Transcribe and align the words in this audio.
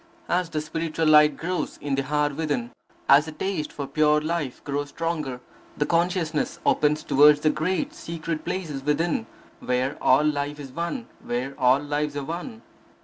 As 0.27 0.49
the 0.49 0.61
spiritual 0.61 1.05
light 1.05 1.37
grows 1.37 1.77
in 1.77 1.93
the 1.93 2.01
heart 2.01 2.35
within, 2.35 2.71
as 3.07 3.25
the 3.27 3.31
taste 3.31 3.71
for 3.71 3.85
pure 3.85 4.19
Life 4.19 4.63
grows 4.63 4.89
stronger, 4.89 5.41
the 5.77 5.85
consciousness 5.85 6.59
opens 6.65 7.03
toward 7.03 7.37
the 7.43 7.51
great, 7.51 7.93
secret 7.93 8.43
places 8.43 8.81
within, 8.83 9.27
where 9.59 9.97
all 10.01 10.23
life 10.25 10.59
is 10.59 10.71
one, 10.71 11.05
where 11.23 11.53
all 11.55 11.77
lives 11.79 12.17
are 12.17 12.23
one. 12.23 12.63